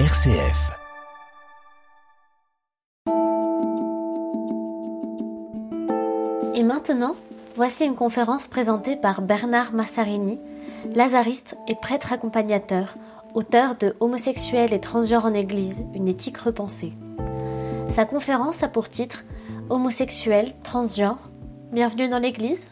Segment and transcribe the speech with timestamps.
[0.00, 0.72] RCF.
[6.52, 7.14] Et maintenant,
[7.54, 10.40] voici une conférence présentée par Bernard Massarini,
[10.96, 12.96] lazariste et prêtre accompagnateur,
[13.34, 16.94] auteur de Homosexuels et transgenres en Église, une éthique repensée.
[17.88, 19.22] Sa conférence a pour titre
[19.70, 21.30] Homosexuels, transgenres,
[21.70, 22.66] bienvenue dans l'Église.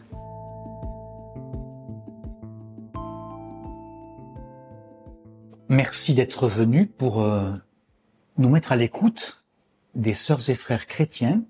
[5.73, 7.51] Merci d'être venu pour euh,
[8.37, 9.43] nous mettre à l'écoute
[9.95, 11.43] des sœurs et frères chrétiens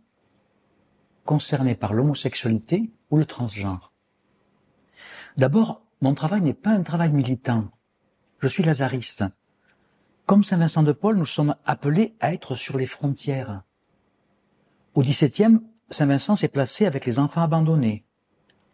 [1.26, 3.92] concernés par l'homosexualité ou le transgenre.
[5.36, 7.70] D'abord, mon travail n'est pas un travail militant.
[8.40, 9.26] Je suis lazariste.
[10.26, 13.64] Comme Saint Vincent de Paul, nous sommes appelés à être sur les frontières.
[14.96, 18.06] Au XVIIe, Saint Vincent s'est placé avec les enfants abandonnés,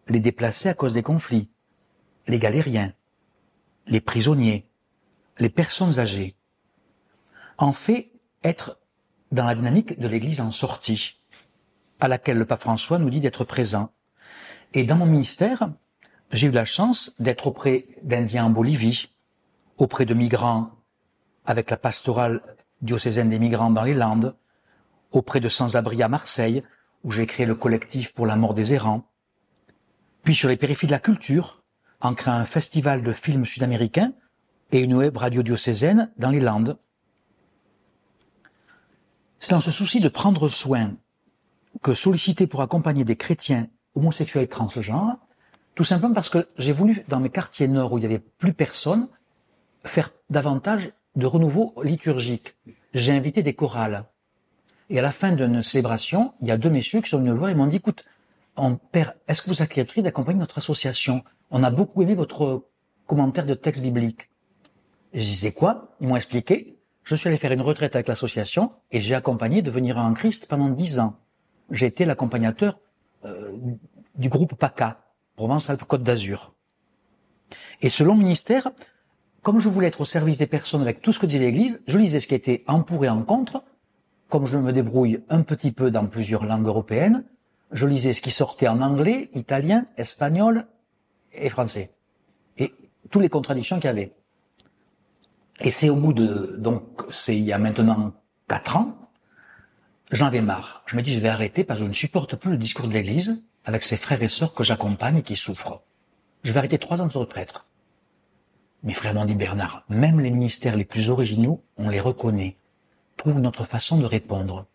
[0.10, 1.50] les déplacés à cause des conflits,
[2.28, 2.94] les galériens,
[3.88, 4.69] les prisonniers,
[5.40, 6.36] les personnes âgées.
[7.58, 8.12] En fait,
[8.44, 8.78] être
[9.32, 11.18] dans la dynamique de l'Église en sortie,
[12.00, 13.92] à laquelle le pape François nous dit d'être présent.
[14.74, 15.70] Et dans mon ministère,
[16.32, 19.10] j'ai eu la chance d'être auprès d'Indiens en Bolivie,
[19.78, 20.72] auprès de migrants
[21.46, 22.42] avec la pastorale
[22.82, 24.36] diocésaine des migrants dans les Landes,
[25.12, 26.64] auprès de sans-abri à Marseille,
[27.04, 29.10] où j'ai créé le collectif pour la mort des errants,
[30.24, 31.64] puis sur les périphéries de la culture,
[32.02, 34.14] en créant un festival de films sud-américains
[34.72, 36.78] et une web radio diocésaine dans les Landes.
[39.40, 40.96] C'est dans ce souci de prendre soin
[41.82, 45.18] que sollicité pour accompagner des chrétiens homosexuels et transgenres,
[45.76, 48.54] tout simplement parce que j'ai voulu, dans mes quartiers nord où il n'y avait plus
[48.54, 49.08] personne,
[49.86, 52.56] faire davantage de renouveau liturgique.
[52.94, 54.06] J'ai invité des chorales.
[54.90, 57.38] Et à la fin d'une célébration, il y a deux messieurs qui sont venus me
[57.38, 58.06] voir et m'ont dit, écoute,
[58.58, 61.24] on, père, est-ce que vous accepteriez d'accompagner notre association?
[61.52, 62.66] On a beaucoup aimé votre
[63.06, 64.30] commentaire de texte biblique.
[65.14, 65.96] Je disais quoi?
[66.02, 66.78] Ils m'ont expliqué.
[67.04, 70.70] Je suis allé faire une retraite avec l'association et j'ai accompagné devenir en Christ pendant
[70.70, 71.16] dix ans.
[71.72, 72.80] J'ai été l'accompagnateur
[73.26, 73.58] euh,
[74.16, 75.02] du groupe PACA,
[75.36, 76.54] Provence-Alpes-Côte d'Azur.
[77.82, 78.70] Et selon le ministère,
[79.42, 81.98] comme je voulais être au service des personnes avec tout ce que disait l'Église, je
[81.98, 83.64] lisais ce qui était en pour et en contre.
[84.30, 87.24] Comme je me débrouille un petit peu dans plusieurs langues européennes,
[87.72, 90.68] je lisais ce qui sortait en anglais, italien, espagnol
[91.34, 91.92] et français.
[92.58, 92.74] Et
[93.10, 94.14] toutes les contradictions qu'il y avait.
[95.62, 98.14] Et c'est au bout de, donc, c'est il y a maintenant
[98.48, 99.12] quatre ans,
[100.12, 100.84] j'en avais marre.
[100.86, 102.94] Je me dis, je vais arrêter parce que je ne supporte plus le discours de
[102.94, 105.82] l'Église avec ses frères et sœurs que j'accompagne et qui souffrent.
[106.44, 107.66] Je vais arrêter trois ans de prêtre.
[108.84, 112.56] Mes frères m'ont dit, Bernard, même les ministères les plus originaux, on les reconnaît.
[113.18, 114.66] Trouve une autre façon de répondre.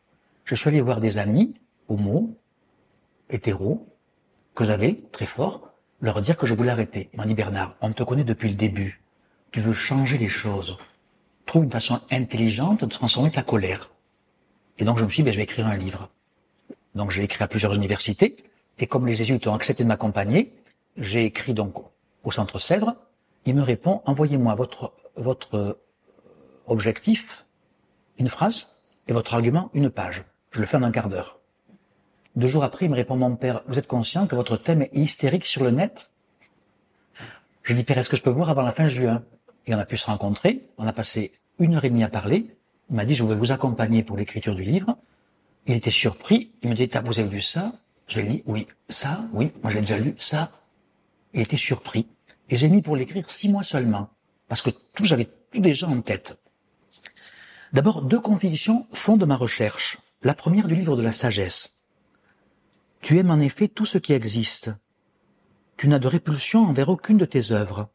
[0.45, 1.55] Je suis allé voir des amis,
[1.89, 2.37] homo,
[3.31, 3.89] hétéros,
[4.55, 5.71] que j'avais, très fort,
[6.03, 7.09] leur dire que je voulais arrêter.
[7.15, 9.04] Ils m'ont dit, Bernard, on te connaît depuis le début.
[9.55, 10.79] Tu veux changer les choses.
[11.47, 13.89] Trouve une façon intelligente de transformer ta colère.
[14.79, 16.09] Et donc je me suis dit, ben, je vais écrire un livre.
[16.97, 18.37] Donc j'ai écrit à plusieurs universités,
[18.81, 20.53] et comme les jésuites ont accepté de m'accompagner,
[20.97, 21.77] j'ai écrit donc
[22.25, 22.97] au Centre Cèdre,
[23.45, 25.81] il me répond, envoyez-moi votre, votre euh,
[26.67, 27.47] objectif,
[28.19, 30.25] une phrase, et votre argument, une page.
[30.51, 31.39] Je le fais en un quart d'heure.
[32.35, 34.91] Deux jours après, il me répond, mon père, vous êtes conscient que votre thème est
[34.95, 36.11] hystérique sur le net?
[37.63, 39.23] Je dis, père, est-ce que je peux voir avant la fin juin?
[39.67, 42.57] Et on a pu se rencontrer, on a passé une heure et demie à parler,
[42.91, 44.97] il m'a dit, je vais vous accompagner pour l'écriture du livre.
[45.67, 46.53] Il était surpris.
[46.63, 47.73] Il me dit, vous avez lu ça?
[48.07, 48.67] Je lui ai dit, oui.
[48.89, 49.53] Ça, oui.
[49.63, 50.51] Moi, j'ai déjà lu ça.
[51.33, 52.07] Il était surpris.
[52.51, 54.11] Et j'ai mis pour l'écrire six mois seulement.
[54.49, 56.39] Parce que tout, j'avais tout déjà en tête.
[57.73, 59.99] D'abord, deux convictions fondent ma recherche.
[60.23, 61.79] La première du livre de la sagesse.
[63.01, 64.71] Tu aimes en effet tout ce qui existe.
[65.77, 67.89] Tu n'as de répulsion envers aucune de tes œuvres.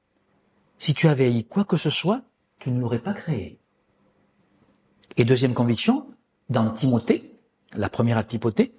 [0.80, 2.22] Si tu avais haï quoi que ce soit,
[2.58, 3.60] tu ne l'aurais pas créé.
[5.18, 6.08] Et deuxième conviction,
[6.50, 7.36] dans Timothée,
[7.76, 8.74] la première à Timothée,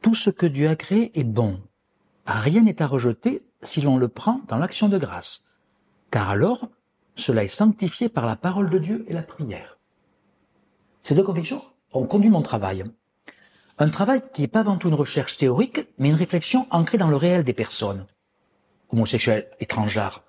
[0.00, 1.60] tout ce que Dieu a créé est bon.
[2.24, 5.44] Rien n'est à rejeter si l'on le prend dans l'action de grâce,
[6.12, 6.68] car alors
[7.16, 9.76] cela est sanctifié par la parole de Dieu et la prière.
[11.02, 12.84] Ces deux convictions ont conduit mon travail.
[13.78, 17.10] Un travail qui n'est pas avant tout une recherche théorique, mais une réflexion ancrée dans
[17.10, 18.06] le réel des personnes,
[18.90, 20.22] homosexuels, étrangères,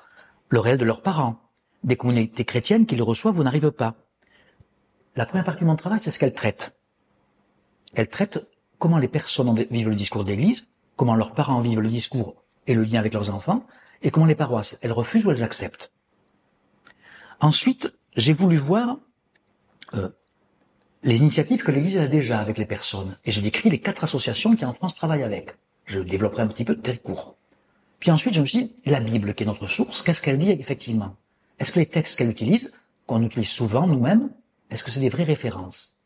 [0.49, 1.39] le réel de leurs parents,
[1.83, 3.95] des communautés chrétiennes qui le reçoivent ou n'arrivent pas,
[5.15, 6.77] la première partie de mon travail, c'est ce qu'elle traite.
[7.93, 11.89] Elle traite comment les personnes vivent le discours de l'Église, comment leurs parents vivent le
[11.89, 13.65] discours et le lien avec leurs enfants,
[14.01, 15.91] et comment les paroisses, elles refusent ou elles acceptent.
[17.41, 18.97] Ensuite, j'ai voulu voir
[19.93, 20.09] euh,
[21.03, 23.17] les initiatives que l'Église a déjà avec les personnes.
[23.25, 25.55] Et j'ai décrit les quatre associations qui en France travaillent avec.
[25.85, 27.38] Je développerai un petit peu très court.
[27.99, 30.51] Puis ensuite, je me suis dit, la Bible, qui est notre source, qu'est-ce qu'elle dit
[30.51, 31.15] effectivement?
[31.59, 32.73] Est-ce que les textes qu'elle utilise
[33.05, 34.31] qu'on utilise souvent nous-mêmes,
[34.69, 35.99] est-ce que c'est des vraies références?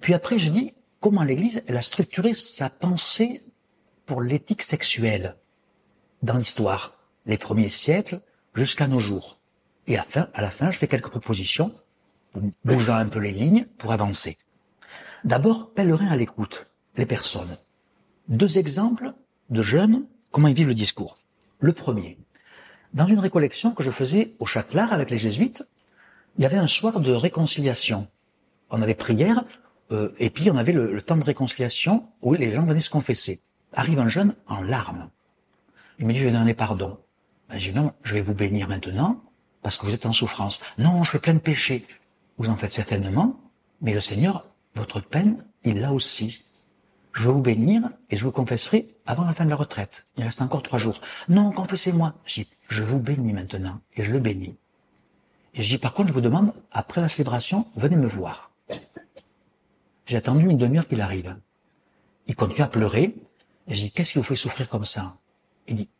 [0.00, 3.42] Puis après, je dis comment l'Église, elle a structuré sa pensée
[4.04, 5.36] pour l'éthique sexuelle
[6.22, 8.20] dans l'histoire, les premiers siècles
[8.54, 9.38] jusqu'à nos jours.
[9.86, 11.72] Et à, à la fin, je fais quelques propositions,
[12.64, 14.36] bougeant un peu les lignes pour avancer.
[15.24, 16.66] D'abord, pèlerin à l'écoute,
[16.96, 17.56] les personnes.
[18.28, 19.14] Deux exemples
[19.50, 21.18] de jeunes, comment ils vivent le discours.
[21.60, 22.18] Le premier,
[22.94, 25.68] dans une récollection que je faisais au Châtelard avec les jésuites,
[26.36, 28.08] il y avait un soir de réconciliation.
[28.70, 29.44] On avait prière,
[29.92, 33.42] euh, et puis on avait le, temps de réconciliation où les gens venaient se confesser.
[33.72, 35.10] Arrive un jeune en larmes.
[35.98, 36.98] Il me dit, je vais donner pardon.
[37.48, 39.22] Ben, je dis, non, je vais vous bénir maintenant,
[39.62, 40.62] parce que vous êtes en souffrance.
[40.78, 41.86] Non, je fais plein de péchés.
[42.38, 43.40] Vous en faites certainement,
[43.80, 46.44] mais le Seigneur, votre peine, il l'a aussi.
[47.18, 50.06] Je vais vous bénir et je vous confesserai avant la fin de la retraite.
[50.16, 51.00] Il reste encore trois jours.
[51.28, 52.14] Non, confessez-moi.
[52.24, 53.80] Je je vous bénis maintenant.
[53.96, 54.56] Et je le bénis.
[55.54, 58.52] Et je dis, par contre, je vous demande, après la célébration, venez me voir.
[60.06, 61.36] J'ai attendu une demi-heure qu'il arrive.
[62.28, 63.16] Il continue à pleurer.
[63.66, 65.16] Et je dis, qu'est-ce qui vous fait souffrir comme ça?
[65.66, 65.90] Il dit,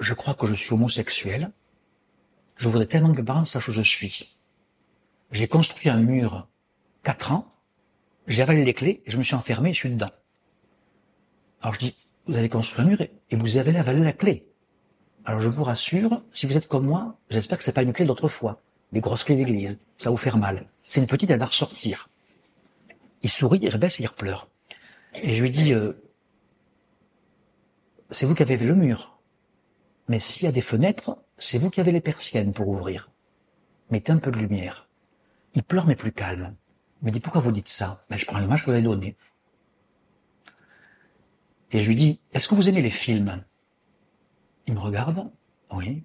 [0.00, 1.52] je crois que je suis homosexuel.
[2.56, 4.36] Je voudrais tellement que mes parents sachent où je suis.
[5.30, 6.48] J'ai construit un mur
[7.04, 7.54] quatre ans.
[8.28, 10.10] J'ai avalé les clés et je me suis enfermé et je suis dedans.
[11.62, 11.96] Alors je dis,
[12.26, 14.46] vous avez construit un mur et vous avez avalé la clé.
[15.24, 18.04] Alors je vous rassure, si vous êtes comme moi, j'espère que c'est pas une clé
[18.04, 18.60] d'autrefois,
[18.92, 20.68] des grosses clés d'église, ça vous faire mal.
[20.82, 22.10] C'est une petite, elle va ressortir.
[23.22, 24.48] Il sourit, il rebaisse, il repleure.
[25.14, 25.94] Et je lui dis, euh,
[28.10, 29.18] c'est vous qui avez le mur.
[30.06, 33.10] Mais s'il y a des fenêtres, c'est vous qui avez les persiennes pour ouvrir.
[33.90, 34.86] Mettez un peu de lumière.
[35.54, 36.54] Il pleure mais plus calme.
[37.02, 38.04] Il me dit, pourquoi vous dites ça?
[38.10, 39.16] Ben, Je prends l'image que vous avez donnée.
[41.70, 43.44] Et je lui dis, est-ce que vous aimez les films?
[44.66, 45.30] Il me regarde,
[45.70, 46.04] oui.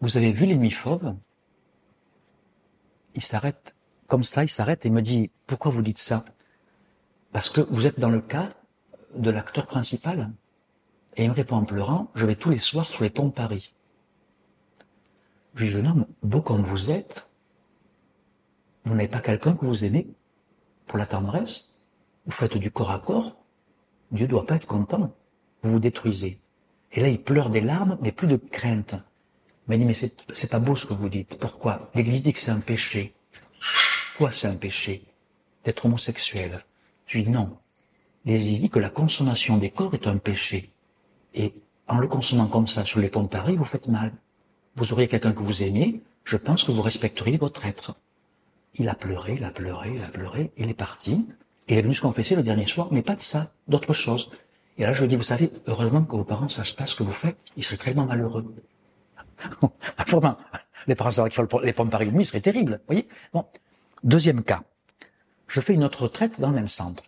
[0.00, 1.14] Vous avez vu les nuits fauves?
[3.14, 3.76] Il s'arrête,
[4.08, 6.24] comme ça, il s'arrête et me dit, pourquoi vous dites ça?
[7.30, 8.50] Parce que vous êtes dans le cas
[9.14, 10.32] de l'acteur principal.
[11.16, 13.32] Et il me répond en pleurant, je vais tous les soirs sur les ponts de
[13.32, 13.74] Paris.
[15.54, 17.28] Je dis, jeune homme, beau comme vous êtes,
[18.84, 20.08] vous n'avez pas quelqu'un que vous aimez
[20.92, 21.74] pour la tendresse
[22.26, 23.34] Vous faites du corps à corps
[24.10, 25.10] Dieu doit pas être content.
[25.62, 26.38] Vous vous détruisez.
[26.92, 28.94] Et là, il pleure des larmes, mais plus de crainte.
[29.66, 29.94] Mais il dit, mais
[30.34, 31.38] c'est pas beau ce que vous dites.
[31.38, 31.90] Pourquoi?
[31.94, 33.14] L'Église dit que c'est un péché.
[34.18, 35.02] Quoi c'est un péché
[35.64, 36.62] D'être homosexuel?
[37.06, 37.56] Je dis non.
[38.26, 40.74] L'Église dit que la consommation des corps est un péché.
[41.32, 41.54] Et
[41.88, 44.12] en le consommant comme ça sur les ponts de Paris, vous faites mal.
[44.76, 47.96] Vous auriez quelqu'un que vous aimiez, je pense que vous respecteriez votre être.
[48.74, 51.26] Il a pleuré, il a pleuré, il a pleuré, il est parti.
[51.68, 54.30] Il est venu se confesser le dernier soir, mais pas de ça, d'autre chose.
[54.78, 57.02] Et là, je lui dis, vous savez, heureusement que vos parents sachent pas ce que
[57.02, 58.54] vous faites, ils seraient tellement malheureux.
[60.08, 60.36] Vraiment,
[60.86, 63.08] les parents qu'ils font les pommes par nuit, ce serait terrible, vous voyez?
[63.32, 63.44] Bon,
[64.02, 64.62] deuxième cas.
[65.48, 67.04] Je fais une autre retraite dans le même centre.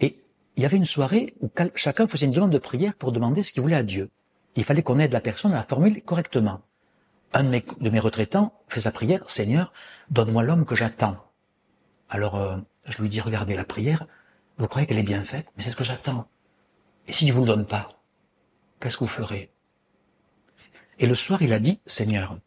[0.00, 0.18] Et
[0.56, 3.52] il y avait une soirée où chacun faisait une demande de prière pour demander ce
[3.52, 4.10] qu'il voulait à Dieu.
[4.56, 6.60] Il fallait qu'on aide la personne à la formuler correctement
[7.34, 9.72] un de mes, retraitants fait sa prière, Seigneur,
[10.10, 11.16] donne-moi l'homme que j'attends.
[12.08, 14.06] Alors euh, je lui dis, regardez la prière,
[14.56, 16.28] vous croyez qu'elle est bien faite, mais c'est ce que j'attends.
[17.08, 18.00] Et s'il ne vous le donne pas,
[18.80, 19.50] qu'est-ce que vous ferez?
[21.00, 22.38] Et le soir, il a dit, Seigneur,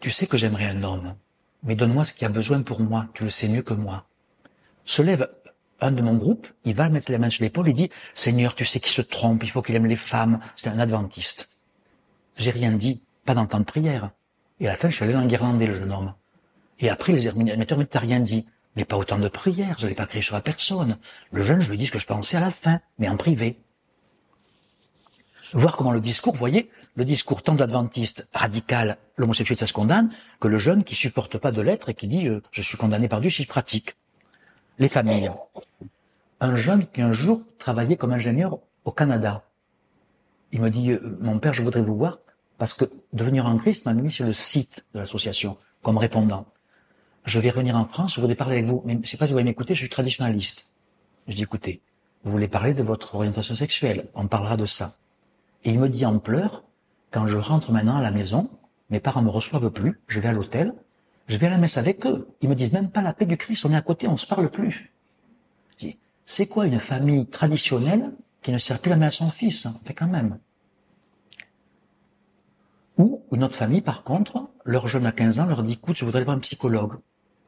[0.00, 1.16] tu sais que j'aimerais un homme,
[1.62, 4.06] mais donne-moi ce qu'il a besoin pour moi, tu le sais mieux que moi.
[4.84, 5.28] Se lève
[5.80, 8.66] un de mon groupe, il va mettre la main sur l'épaule, il dit, Seigneur, tu
[8.66, 11.48] sais qu'il se trompe, il faut qu'il aime les femmes, c'est un adventiste.
[12.36, 14.10] J'ai rien dit, pas dans le temps de prière.
[14.60, 16.14] Et à la fin, je suis allé l'enguirlander, le jeune homme.
[16.78, 18.46] Et après, les animateurs, mais t'as rien dit.
[18.74, 20.98] Mais pas autant de prières, je l'ai pas crié sur la personne.
[21.30, 23.58] Le jeune, je lui dis ce que je pensais à la fin, mais en privé.
[25.54, 27.64] Voir comment le discours, vous voyez, le discours tant de
[28.34, 30.10] radical, l'homosexualité ça se condamne,
[30.40, 33.20] que le jeune qui supporte pas de l'être et qui dit je, suis condamné par
[33.20, 33.96] Dieu si je pratique.
[34.78, 35.30] Les familles.
[36.40, 39.44] Un jeune qui un jour travaillait comme ingénieur au Canada.
[40.52, 42.18] Il me dit, euh, mon père, je voudrais vous voir
[42.58, 46.46] parce que devenir en Christ m'a mis sur le site de l'association comme répondant.
[47.24, 49.32] Je vais revenir en France, je voudrais parler avec vous, mais je sais pas si
[49.32, 50.70] vous allez m'écouter, je suis traditionnaliste.
[51.26, 51.82] Je dis, écoutez,
[52.22, 54.96] vous voulez parler de votre orientation sexuelle, on parlera de ça.
[55.64, 56.62] Et il me dit en pleurs,
[57.10, 58.48] quand je rentre maintenant à la maison,
[58.90, 60.72] mes parents me reçoivent plus, je vais à l'hôtel,
[61.26, 62.28] je vais à la messe avec eux.
[62.40, 64.26] Ils me disent même pas la paix du Christ, on est à côté, on se
[64.26, 64.92] parle plus.
[66.26, 68.10] C'est quoi une famille traditionnelle
[68.42, 69.68] qui ne sert plus la main à son fils?
[69.84, 70.38] Fait quand même.
[72.98, 76.04] Ou une autre famille, par contre, leur jeune à 15 ans leur dit, écoute, je
[76.04, 76.94] voudrais voir un psychologue.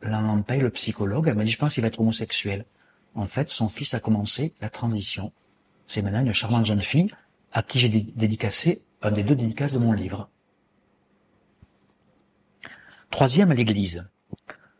[0.02, 2.64] La maman paye le psychologue, elle m'a dit, je pense qu'il va être homosexuel.
[3.14, 5.32] En fait, son fils a commencé la transition.
[5.86, 7.10] C'est maintenant une charmante jeune fille
[7.52, 10.28] à qui j'ai dédicacé un des deux dédicaces de mon livre.
[13.10, 14.06] Troisième, l'église.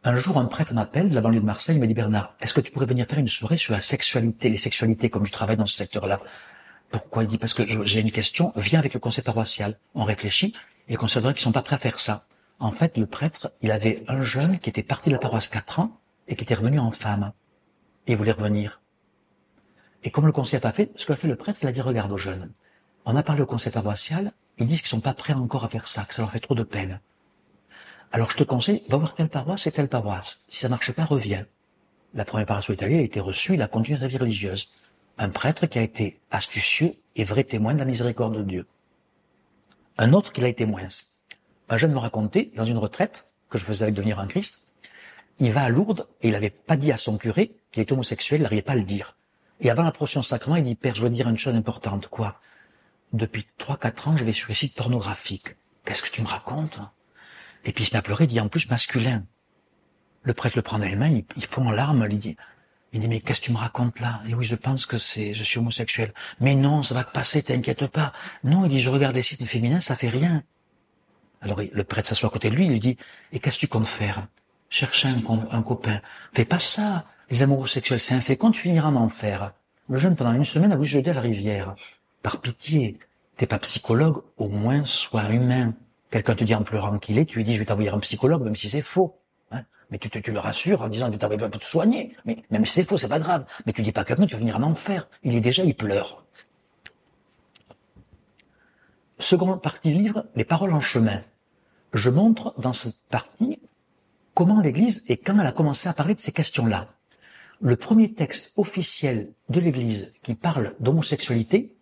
[0.04, 2.54] Un jour, un prêtre m'appelle de la banlieue de Marseille, il m'a dit Bernard, est-ce
[2.54, 5.56] que tu pourrais venir faire une soirée sur la sexualité, les sexualités, comme tu travailles
[5.56, 6.20] dans ce secteur-là?
[6.90, 7.38] Pourquoi Il dit?
[7.38, 9.78] Parce que j'ai une question, viens avec le conseil paroissial.
[9.94, 10.54] On réfléchit,
[10.88, 12.26] et le conseil qu'ils sont pas prêts à faire ça.
[12.60, 15.80] En fait, le prêtre, il avait un jeune qui était parti de la paroisse quatre
[15.80, 17.32] ans et qui était revenu en femme.
[18.06, 18.80] Et il voulait revenir.
[20.02, 21.80] Et comme le conseil n'a pas fait, ce qu'a fait le prêtre, il a dit,
[21.80, 22.52] regarde aux jeunes.
[23.04, 25.88] On a parlé au conseil paroissial, ils disent qu'ils sont pas prêts encore à faire
[25.88, 27.00] ça, que ça leur fait trop de peine.
[28.10, 30.40] Alors je te conseille, va voir telle paroisse et telle paroisse.
[30.48, 31.46] Si ça marche pas, reviens.
[32.14, 34.72] La première paroisse où il a été reçu, il a continué sa vie religieuse.
[35.18, 38.66] Un prêtre qui a été astucieux et vrai témoin de la miséricorde de Dieu.
[39.98, 40.86] Un autre qui l'a été moins.
[41.68, 44.64] Un jeune me racontait, dans une retraite, que je faisais avec devenir un Christ,
[45.40, 48.40] il va à Lourdes et il n'avait pas dit à son curé qu'il était homosexuel,
[48.40, 49.16] il n'arrivait pas à le dire.
[49.60, 52.06] Et avant la procession sacrement, il dit, Père, je veux dire une chose importante.
[52.06, 52.40] Quoi?
[53.12, 55.56] Depuis trois, quatre ans, je vais sur les sites pornographiques.
[55.84, 56.78] Qu'est-ce que tu me racontes?
[57.64, 59.24] Et puis il se met à pleurer, il dit en plus masculin.
[60.22, 62.36] Le prêtre le prend dans les mains, il, il fond en larmes, il dit,
[62.92, 64.22] il dit mais qu'est-ce que tu me racontes là?
[64.26, 66.14] Et oui, je pense que c'est, je suis homosexuel.
[66.40, 68.12] Mais non, ça va te passer, t'inquiète pas.
[68.44, 70.42] Non, il dit je regarde les sites féminins, ça fait rien.
[71.40, 72.96] Alors le prêtre s'assoit à côté de lui, il lui dit
[73.32, 74.26] et qu'est-ce que tu comptes faire?
[74.70, 76.00] Chercher un, un, copain.
[76.32, 77.04] Fais pas ça.
[77.30, 79.52] Les amoureux sexuels, c'est infécond, tu finiras en enfer.
[79.88, 81.74] Le jeune pendant une semaine a voulu jeter à la rivière.
[82.22, 82.98] Par pitié,
[83.36, 85.74] t'es pas psychologue, au moins sois humain.
[86.10, 88.42] Quelqu'un te dit en pleurant qu'il est, tu lui dis je vais t'envoyer un psychologue,
[88.42, 89.18] même si c'est faux.
[89.90, 92.14] Mais tu, tu, le rassures en disant je vais t'envoyer pour te soigner.
[92.24, 93.46] Mais même si c'est faux, c'est pas grave.
[93.64, 95.08] Mais tu dis pas à quelqu'un, tu vas venir en enfer.
[95.22, 96.24] Il est déjà, il pleure.
[99.18, 101.22] Seconde partie du livre, les paroles en chemin.
[101.94, 103.60] Je montre dans cette partie
[104.34, 106.88] comment l'Église et quand elle a commencé à parler de ces questions-là.
[107.60, 111.74] Le premier texte officiel de l'Église qui parle d'homosexualité,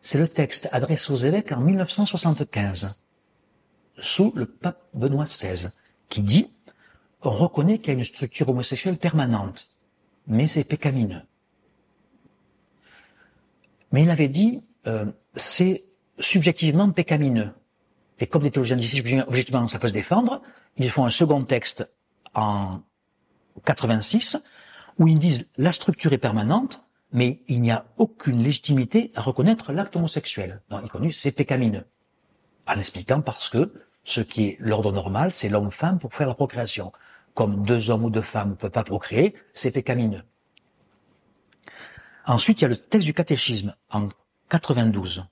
[0.00, 3.00] c'est le texte adressé aux évêques en 1975
[3.98, 5.68] sous le pape Benoît XVI,
[6.08, 6.50] qui dit
[7.24, 9.68] on reconnaît qu'il y a une structure homosexuelle permanente,
[10.26, 11.22] mais c'est pécamineux.
[13.92, 15.84] Mais il avait dit euh, c'est
[16.18, 17.50] subjectivement pécamineux.
[18.20, 20.42] Et comme des théologiens disent objectivement ça peut se défendre,
[20.76, 21.88] ils font un second texte
[22.34, 22.80] en
[23.64, 24.42] 86
[24.98, 29.72] où ils disent la structure est permanente, mais il n'y a aucune légitimité à reconnaître
[29.72, 30.60] l'acte homosexuel.
[30.70, 31.84] Donc, ils connu c'est pécamineux
[32.66, 33.72] en expliquant parce que
[34.04, 36.92] ce qui est l'ordre normal, c'est l'homme-femme pour faire la procréation.
[37.34, 40.22] Comme deux hommes ou deux femmes ne peuvent pas procréer, c'est pécamineux.
[42.26, 44.08] Ensuite, il y a le texte du catéchisme en
[44.48, 45.24] 92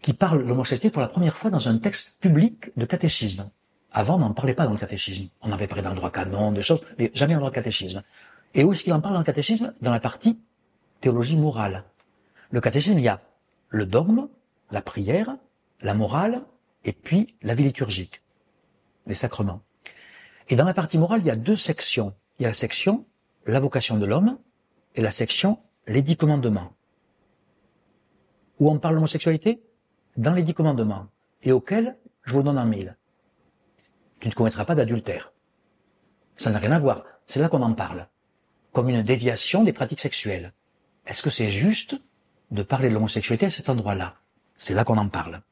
[0.00, 3.50] qui parle de l'homosexualité pour la première fois dans un texte public de catéchisme.
[3.90, 5.28] Avant, on n'en parlait pas dans le catéchisme.
[5.40, 8.02] On avait parlé dans le droit canon, des choses, mais jamais dans le catéchisme.
[8.52, 9.72] Et où est-ce qu'il en parle dans le catéchisme?
[9.80, 10.38] Dans la partie
[11.00, 11.84] théologie morale.
[12.50, 13.22] Le catéchisme, il y a
[13.70, 14.28] le dogme,
[14.70, 15.36] la prière,
[15.80, 16.42] la morale
[16.84, 18.22] et puis la vie liturgique,
[19.06, 19.62] les sacrements.
[20.48, 22.14] Et dans la partie morale, il y a deux sections.
[22.38, 23.06] Il y a la section
[23.46, 24.38] la vocation de l'homme
[24.94, 26.72] et la section les dix commandements.
[28.58, 29.62] Où on parle d'homosexualité?
[30.16, 31.08] Dans les dix commandements,
[31.42, 32.96] et auxquels je vous donne un mille.
[34.20, 35.32] Tu ne commettras pas d'adultère.
[36.36, 37.04] Ça n'a rien à voir.
[37.26, 38.08] C'est là qu'on en parle.
[38.72, 40.52] Comme une déviation des pratiques sexuelles.
[41.06, 42.00] Est-ce que c'est juste
[42.50, 44.14] de parler de l'homosexualité à cet endroit-là?
[44.56, 45.42] C'est là, qu'on en parle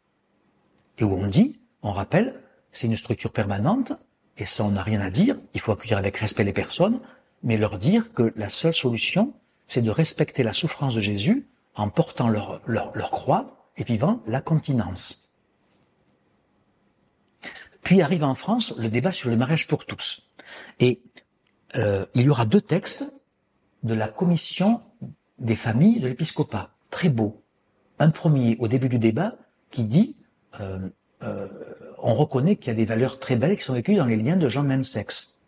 [0.99, 2.41] et où on dit, on rappelle,
[2.73, 3.93] c'est une structure permanente,
[4.39, 7.01] et ça on n'a rien à dire, il faut accueillir avec respect les personnes,
[7.43, 9.35] mais leur dire que la seule solution,
[9.67, 14.23] c'est de respecter la souffrance de Jésus en portant leur, leur, leur croix et vivant
[14.27, 15.31] la continence.
[17.83, 20.23] Puis arrive en France le débat sur le mariage pour tous.
[20.79, 21.03] Et
[21.75, 23.13] euh, il y aura deux textes
[23.83, 24.83] de la commission
[25.39, 27.43] des familles de l'épiscopat, très beau.
[27.99, 29.35] Un premier au début du débat
[29.71, 30.17] qui dit
[30.61, 30.89] euh,
[31.23, 31.49] euh,
[32.03, 34.37] on reconnaît qu'il y a des valeurs très belles qui sont vécues dans les liens
[34.37, 35.39] de gens de même sexe.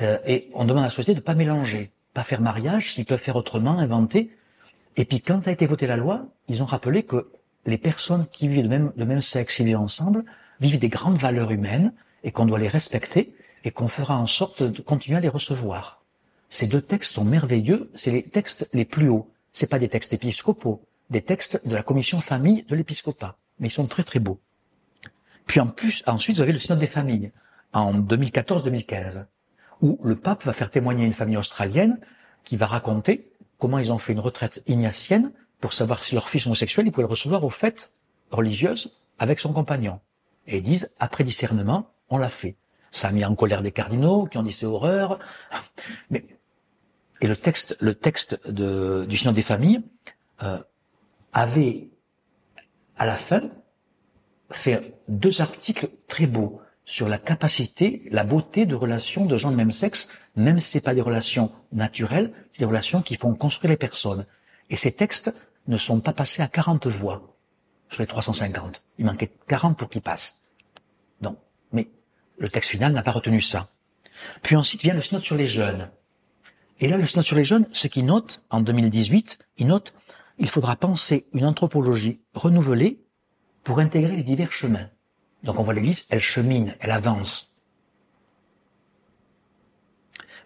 [0.00, 3.20] Euh, et on demande à la société de pas mélanger, pas faire mariage, s'ils peuvent
[3.20, 4.30] faire autrement, inventer.
[4.96, 7.30] Et puis quand a été votée la loi, ils ont rappelé que
[7.66, 10.24] les personnes qui vivent de même, de même sexe et vivent ensemble
[10.60, 14.62] vivent des grandes valeurs humaines et qu'on doit les respecter et qu'on fera en sorte
[14.62, 16.02] de continuer à les recevoir.
[16.50, 19.30] Ces deux textes sont merveilleux, c'est les textes les plus hauts.
[19.52, 23.72] C'est pas des textes épiscopaux, des textes de la commission famille de l'épiscopat mais ils
[23.72, 24.40] sont très très beaux.
[25.46, 27.32] Puis en plus, ensuite, vous avez le synode des familles,
[27.72, 29.26] en 2014-2015,
[29.82, 31.98] où le pape va faire témoigner une famille australienne
[32.44, 36.46] qui va raconter comment ils ont fait une retraite ignatienne pour savoir si leur fils
[36.46, 37.92] homosexuel, ils pouvaient le recevoir aux fêtes
[38.30, 40.00] religieuses avec son compagnon.
[40.46, 42.56] Et ils disent, après discernement, on l'a fait.
[42.90, 45.18] Ça a mis en colère des cardinaux qui ont dit c'est horreur.
[46.10, 46.24] Mais,
[47.20, 49.82] et le texte, le texte de, du synode des familles
[50.42, 50.58] euh,
[51.32, 51.88] avait
[52.96, 53.42] à la fin,
[54.50, 59.56] fait deux articles très beaux sur la capacité, la beauté de relations de gens de
[59.56, 63.70] même sexe, même si c'est pas des relations naturelles, c'est des relations qui font construire
[63.70, 64.26] les personnes.
[64.70, 65.34] Et ces textes
[65.66, 67.36] ne sont pas passés à 40 voix
[67.90, 68.84] sur les 350.
[68.98, 70.42] Il manquait 40 pour qu'ils passent.
[71.20, 71.38] Donc,
[71.72, 71.88] mais
[72.38, 73.68] le texte final n'a pas retenu ça.
[74.42, 75.90] Puis ensuite vient le synode sur les jeunes.
[76.80, 79.94] Et là, le synode sur les jeunes, ce qu'il note, en 2018, il note,
[80.38, 83.00] il faudra penser une anthropologie renouvelée
[83.62, 84.90] pour intégrer les divers chemins.
[85.44, 87.62] Donc on voit l'Église, elle chemine, elle avance.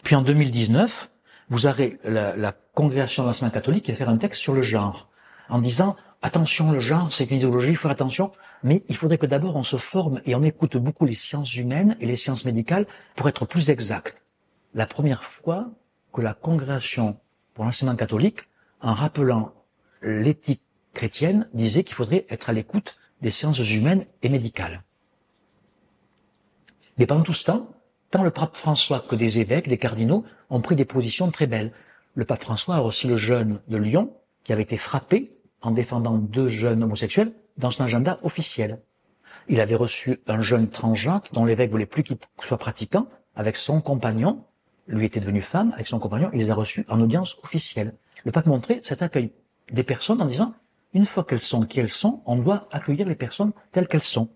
[0.03, 1.11] Puis en 2019,
[1.51, 4.63] vous aurez la, la congrégation de l'enseignement catholique qui va faire un texte sur le
[4.63, 5.09] genre,
[5.49, 9.19] en disant attention, le genre, c'est une idéologie, il faut faire attention, mais il faudrait
[9.19, 12.45] que d'abord on se forme et on écoute beaucoup les sciences humaines et les sciences
[12.45, 14.23] médicales pour être plus exact.
[14.75, 15.71] La première fois
[16.13, 17.19] que la congrégation
[17.55, 18.41] pour l'enseignement catholique,
[18.81, 19.53] en rappelant
[20.03, 20.63] l'éthique
[20.95, 24.83] chrétienne, disait qu'il faudrait être à l'écoute des sciences humaines et médicales.
[26.99, 27.71] Mais pendant tout ce temps,
[28.11, 31.73] tant le pape François que des évêques, des cardinaux ont pris des positions très belles.
[32.15, 34.13] Le pape François a reçu le jeune de Lyon
[34.45, 38.81] qui avait été frappé en défendant deux jeunes homosexuels dans son agenda officiel.
[39.49, 43.81] Il avait reçu un jeune transgenre dont l'évêque voulait plus qu'il soit pratiquant avec son
[43.81, 44.45] compagnon.
[44.89, 46.31] Lui était devenu femme avec son compagnon.
[46.33, 47.95] Il les a reçus en audience officielle.
[48.25, 49.33] Le pape montrait cet accueil
[49.71, 50.55] des personnes en disant
[50.95, 54.29] une fois qu'elles sont qui elles sont, on doit accueillir les personnes telles qu'elles sont.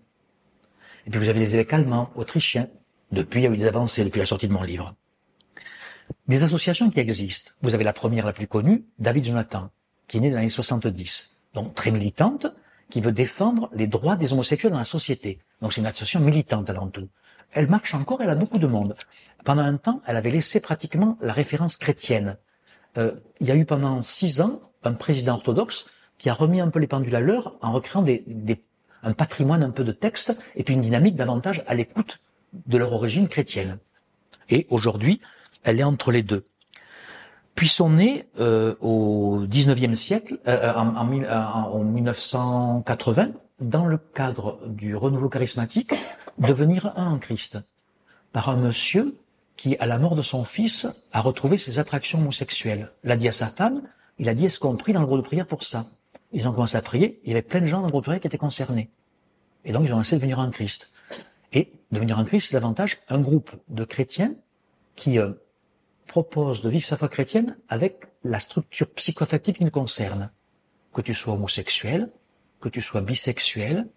[1.05, 2.67] Et puis vous avez les évêques allemands, autrichiens.
[3.11, 4.95] Depuis, il y a eu des avancées depuis la sortie de mon livre.
[6.27, 7.51] Des associations qui existent.
[7.61, 9.69] Vous avez la première, la plus connue, David Jonathan,
[10.07, 12.47] qui est né dans les années 70, donc très militante,
[12.89, 15.39] qui veut défendre les droits des homosexuels dans la société.
[15.61, 17.07] Donc c'est une association militante avant tout.
[17.51, 18.95] Elle marche encore, elle a beaucoup de monde.
[19.43, 22.37] Pendant un temps, elle avait laissé pratiquement la référence chrétienne.
[22.97, 26.69] Euh, il y a eu pendant six ans un président orthodoxe qui a remis un
[26.69, 28.63] peu les pendules à l'heure en recréant des, des,
[29.03, 32.19] un patrimoine un peu de textes et puis une dynamique davantage à l'écoute
[32.65, 33.77] de leur origine chrétienne.
[34.49, 35.21] Et aujourd'hui,
[35.63, 36.43] elle est entre les deux.
[37.55, 43.29] Puis sont nés euh, au XIXe siècle, euh, en, en, en, 1980,
[43.61, 45.93] dans le cadre du renouveau charismatique,
[46.39, 47.59] devenir un en Christ,
[48.31, 49.15] par un monsieur
[49.55, 52.91] qui, à la mort de son fils, a retrouvé ses attractions homosexuelles.
[53.03, 53.83] L'a dit à sa femme,
[54.17, 55.85] il a dit, est-ce qu'on prie dans le groupe de prière pour ça?
[56.33, 58.27] Ils ont commencé à prier, il y avait plein de gens dans le groupe qui
[58.27, 58.89] étaient concernés.
[59.65, 60.91] Et donc, ils ont laissé devenir un Christ.
[61.53, 64.33] Et devenir un Christ, c'est davantage un groupe de chrétiens
[64.95, 65.31] qui euh,
[66.07, 70.31] propose de vivre sa foi chrétienne avec la structure psychoaffective qui nous concerne.
[70.93, 72.11] Que tu sois homosexuel,
[72.59, 73.87] que tu sois bisexuel,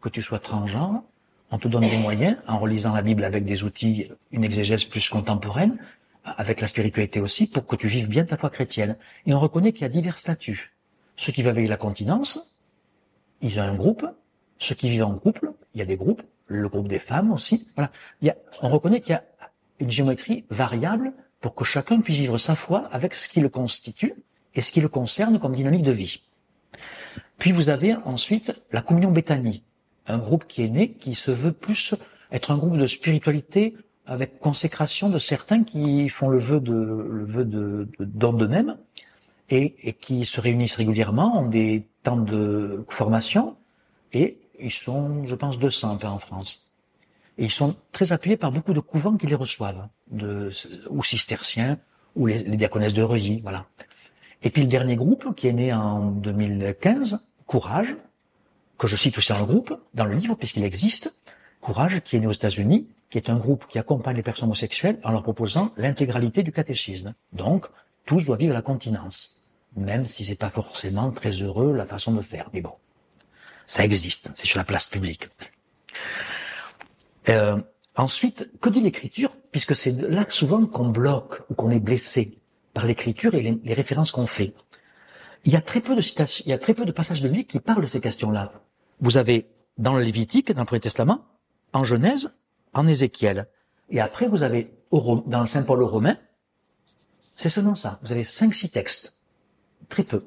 [0.00, 1.02] que tu sois transgenre,
[1.50, 5.08] on te donne des moyens, en relisant la Bible avec des outils, une exégèse plus
[5.10, 5.76] contemporaine,
[6.24, 8.96] avec la spiritualité aussi, pour que tu vives bien ta foi chrétienne.
[9.26, 10.71] Et on reconnaît qu'il y a divers statuts.
[11.16, 12.56] Ceux qui vivent avec la continence,
[13.40, 14.06] ils ont un groupe.
[14.58, 16.22] Ceux qui vivent en couple, il y a des groupes.
[16.46, 17.68] Le groupe des femmes aussi.
[17.76, 17.90] Voilà.
[18.20, 19.24] Il y a, on reconnaît qu'il y a
[19.80, 24.14] une géométrie variable pour que chacun puisse vivre sa foi avec ce qui le constitue
[24.54, 26.22] et ce qui le concerne comme dynamique de vie.
[27.38, 29.64] Puis vous avez ensuite la communion Béthanie,
[30.06, 31.94] un groupe qui est né, qui se veut plus
[32.30, 37.24] être un groupe de spiritualité avec consécration de certains qui font le vœu de le
[37.24, 38.76] vœu de, de d'eux-mêmes
[39.52, 43.56] et, qui se réunissent régulièrement, ont des temps de formation,
[44.12, 46.72] et ils sont, je pense, 200 peu en France.
[47.36, 50.50] Et ils sont très appuyés par beaucoup de couvents qui les reçoivent, de,
[50.88, 51.78] ou cisterciens,
[52.16, 53.66] ou les, les diaconesses de Reuilly, voilà.
[54.42, 57.94] Et puis le dernier groupe, qui est né en 2015, Courage,
[58.78, 61.14] que je cite aussi dans le groupe, dans le livre, puisqu'il existe,
[61.60, 64.98] Courage, qui est né aux États-Unis, qui est un groupe qui accompagne les personnes homosexuelles
[65.04, 67.14] en leur proposant l'intégralité du catéchisme.
[67.34, 67.66] Donc,
[68.06, 69.41] tous doivent vivre la continence
[69.76, 72.50] même si c'est pas forcément très heureux la façon de faire.
[72.52, 72.74] Mais bon,
[73.66, 75.28] ça existe, c'est sur la place publique.
[77.28, 77.60] Euh,
[77.96, 79.34] ensuite, que dit l'écriture?
[79.50, 82.38] Puisque c'est là souvent qu'on bloque ou qu'on est blessé
[82.72, 84.54] par l'écriture et les, références qu'on fait.
[85.44, 87.48] Il y a très peu de citations, il y a très peu de passages bibliques
[87.48, 88.52] qui parlent de ces questions-là.
[89.00, 91.24] Vous avez dans le Lévitique, dans le Premier Testament,
[91.72, 92.34] en Genèse,
[92.72, 93.48] en Ézéchiel.
[93.90, 96.16] Et après, vous avez dans le Saint Paul aux Romains,
[97.36, 97.98] c'est seulement ça.
[98.02, 99.18] Vous avez cinq, six textes
[99.88, 100.24] très peu.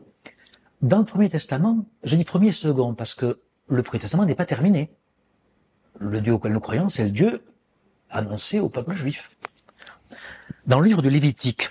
[0.81, 4.35] Dans le Premier Testament, je dis premier et second parce que le Premier Testament n'est
[4.35, 4.91] pas terminé.
[5.99, 7.43] Le Dieu auquel nous croyons, c'est le Dieu
[8.09, 9.35] annoncé au peuple juif.
[10.67, 11.69] Dans le livre de Lévitique,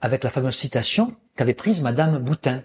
[0.00, 2.62] avec la fameuse citation qu'avait prise Madame Boutin,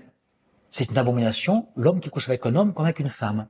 [0.71, 3.47] c'est une abomination, l'homme qui couche avec un homme comme avec une femme.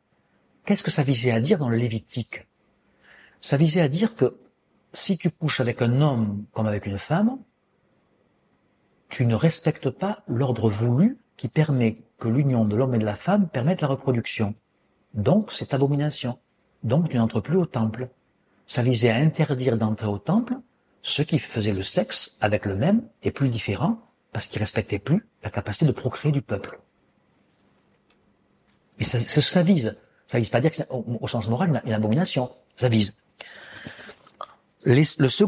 [0.66, 2.48] Qu'est-ce que ça visait à dire dans le Lévitique?
[3.42, 4.38] Ça visait à dire que
[4.94, 7.38] si tu couches avec un homme comme avec une femme,
[9.10, 13.16] tu ne respectes pas l'ordre voulu qui permet que l'union de l'homme et de la
[13.16, 14.56] femme permette la reproduction.
[15.14, 16.38] Donc, c'est abomination.
[16.84, 18.10] Donc, tu n'entres plus au temple.
[18.66, 20.56] Ça visait à interdire d'entrer au temple
[21.02, 24.00] ceux qui faisaient le sexe avec le même et plus différent
[24.34, 26.80] parce qu'ils respectaient plus la capacité de procréer du peuple.
[29.00, 29.98] Mais ça, ça, vise.
[30.26, 32.50] Ça vise pas dire que au, sens moral une, abomination.
[32.76, 33.16] Ça vise.
[34.86, 35.04] Les,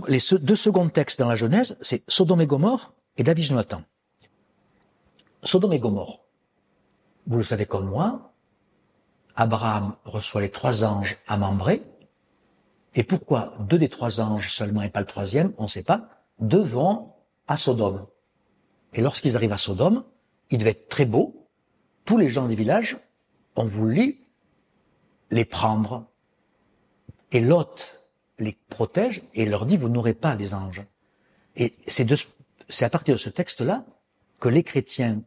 [0.08, 3.84] les, deux seconds textes dans la Genèse, c'est Sodome et Gomorre et David Jonathan.
[5.44, 6.24] Sodome et Gomorre.
[7.28, 8.32] Vous le savez comme moi,
[9.36, 11.84] Abraham reçoit les trois anges à Mambré.
[12.96, 16.10] Et pourquoi deux des trois anges seulement et pas le troisième, on ne sait pas,
[16.40, 17.14] deux vont
[17.48, 18.08] à Sodome.
[18.94, 20.06] Et lorsqu'ils arrivent à Sodome,
[20.50, 21.46] il devait être très beau.
[22.06, 22.98] Tous les gens du village
[23.58, 24.26] ont voulu
[25.30, 26.06] les prendre.
[27.34, 28.00] Et Lot
[28.40, 30.84] les protège et leur dit, vous n'aurez pas les anges.
[31.58, 32.06] Et c'est
[32.82, 33.86] à partir de ce texte-là
[34.40, 35.22] que les chrétiens,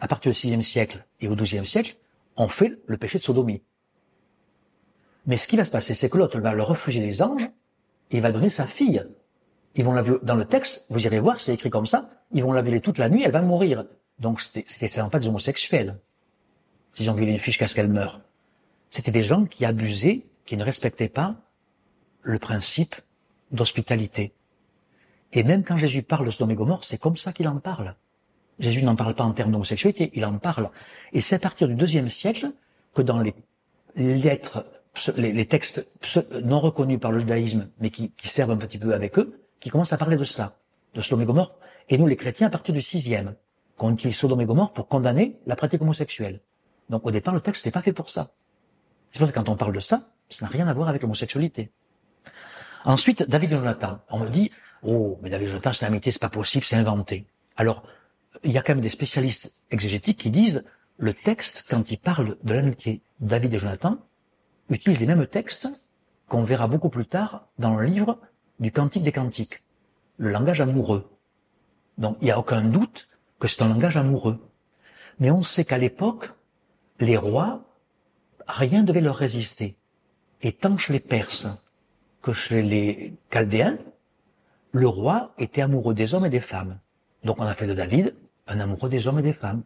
[0.00, 1.96] à partir du VIe siècle et au XIIe siècle,
[2.36, 3.62] ont fait le péché de sodomie.
[5.26, 7.48] Mais ce qui va se passer, c'est que Lot va leur refuser les anges
[8.10, 9.04] et va donner sa fille.
[9.74, 12.52] Ils vont la dans le texte, vous irez voir, c'est écrit comme ça, ils vont
[12.52, 13.84] la violer toute la nuit, elle va mourir.
[14.18, 15.98] Donc c'était pas des homosexuels.
[16.98, 18.20] Ils ont violé une fille jusqu'à ce qu'elle meure.
[18.90, 21.36] C'était des gens qui abusaient, qui ne respectaient pas
[22.22, 22.96] le principe
[23.52, 24.32] d'hospitalité.
[25.32, 27.94] Et même quand Jésus parle de Sodome c'est comme ça qu'il en parle.
[28.58, 30.70] Jésus n'en parle pas en termes d'homosexualité, il en parle.
[31.12, 32.52] Et c'est à partir du deuxième siècle
[32.94, 33.34] que dans les
[33.96, 34.66] lettres,
[35.16, 35.88] les, textes
[36.44, 39.92] non reconnus par le judaïsme, mais qui, servent un petit peu avec eux, qui commencent
[39.92, 40.58] à parler de ça,
[40.94, 41.46] de Sodome
[41.88, 43.34] et nous, les chrétiens, à partir du sixième,
[43.76, 46.40] qu'on utilise Sodome pour condamner la pratique homosexuelle.
[46.88, 48.32] Donc au départ, le texte n'est pas fait pour ça.
[49.10, 51.02] C'est pour ça que quand on parle de ça, ça n'a rien à voir avec
[51.02, 51.72] l'homosexualité.
[52.84, 53.98] Ensuite, David et Jonathan.
[54.08, 54.50] On me dit,
[54.82, 57.26] oh, mais David et Jonathan, c'est amitié, c'est pas possible, c'est inventé.
[57.56, 57.82] Alors,
[58.44, 60.64] il y a quand même des spécialistes exégétiques qui disent,
[60.98, 63.98] le texte, quand il parle de l'amitié David et Jonathan,
[64.68, 65.68] utilise les mêmes textes
[66.28, 68.18] qu'on verra beaucoup plus tard dans le livre
[68.60, 69.64] du Cantique des Cantiques,
[70.18, 71.10] le langage amoureux.
[71.98, 74.38] Donc, il n'y a aucun doute que c'est un langage amoureux.
[75.18, 76.30] Mais on sait qu'à l'époque,
[77.00, 77.64] les rois,
[78.46, 79.76] rien ne devait leur résister.
[80.42, 81.48] Et tant chez les Perses
[82.22, 83.78] que chez les Chaldéens,
[84.72, 86.78] le roi était amoureux des hommes et des femmes.
[87.24, 88.14] Donc on a fait de David
[88.46, 89.62] un amoureux des hommes et des femmes.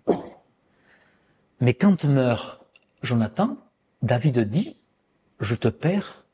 [1.61, 2.67] Mais quand meurt
[3.03, 3.57] Jonathan,
[4.03, 4.77] David dit,
[5.41, 6.25] je te perds,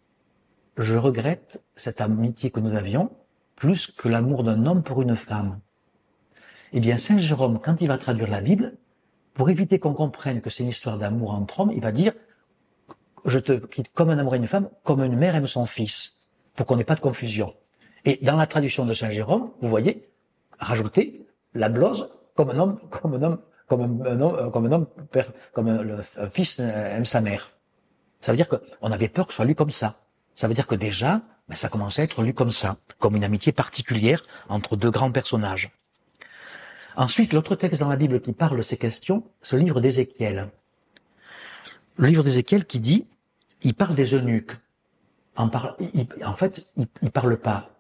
[0.77, 3.11] je regrette cette amitié que nous avions
[3.57, 5.61] plus que l'amour d'un homme pour une femme.
[6.73, 8.77] Eh bien, Saint Jérôme, quand il va traduire la Bible,
[9.35, 12.15] pour éviter qu'on comprenne que c'est une histoire d'amour entre hommes, il va dire,
[13.25, 16.27] je te quitte comme un amour et une femme, comme une mère aime son fils,
[16.55, 17.55] pour qu'on n'ait pas de confusion.
[18.05, 20.09] Et dans la traduction de Saint Jérôme, vous voyez,
[20.59, 24.87] rajouter la blose comme un homme, comme un homme, comme un, homme, comme un homme,
[25.53, 27.51] comme un, fils aime sa mère.
[28.21, 30.01] Ça veut dire qu'on avait peur que ce soit lu comme ça.
[30.35, 33.25] Ça veut dire que déjà, ben, ça commençait à être lu comme ça, comme une
[33.25, 35.71] amitié particulière entre deux grands personnages.
[36.97, 40.51] Ensuite, l'autre texte dans la Bible qui parle de ces questions, c'est le livre d'Ézéchiel.
[41.97, 43.07] Le livre d'Ézéchiel qui dit,
[43.63, 44.53] il parle des eunuques.
[45.37, 47.71] En, en fait, il, ne parle pas